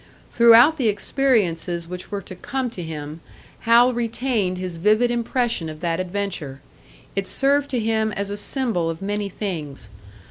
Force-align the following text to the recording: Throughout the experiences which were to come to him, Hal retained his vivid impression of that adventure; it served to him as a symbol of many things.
Throughout 0.31 0.77
the 0.77 0.87
experiences 0.87 1.87
which 1.87 2.09
were 2.09 2.23
to 2.23 2.35
come 2.35 2.71
to 2.71 2.81
him, 2.81 3.19
Hal 3.59 3.93
retained 3.93 4.57
his 4.57 4.77
vivid 4.77 5.11
impression 5.11 5.69
of 5.69 5.79
that 5.81 5.99
adventure; 5.99 6.59
it 7.15 7.27
served 7.27 7.69
to 7.69 7.79
him 7.79 8.11
as 8.13 8.31
a 8.31 8.35
symbol 8.37 8.89
of 8.89 9.03
many 9.03 9.29
things. 9.29 9.89